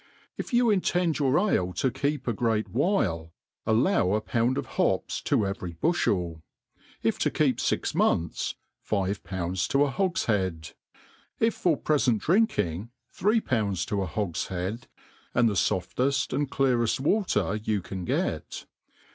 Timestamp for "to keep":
1.73-2.27, 7.19-7.59